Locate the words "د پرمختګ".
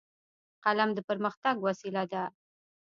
0.93-1.55